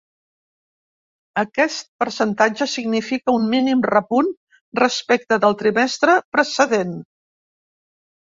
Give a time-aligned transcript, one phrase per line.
[1.41, 4.31] Aquest percentatge significa un mínim repunt
[4.83, 6.97] respecte del trimestre precedent.